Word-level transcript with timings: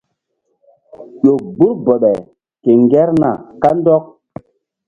Ƴo 1.21 1.33
gbur 1.53 1.73
bɔɓe 1.85 2.11
ke 2.63 2.71
ŋgerna 2.81 3.29
kandɔk. 3.61 4.03